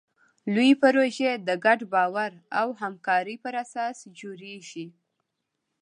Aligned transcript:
لویې 0.53 0.79
پروژې 0.81 1.29
د 1.47 1.49
ګډ 1.65 1.79
باور 1.93 2.31
او 2.59 2.67
همکارۍ 2.81 3.35
په 3.43 3.49
اساس 3.63 3.97
جوړېږي. 4.19 4.87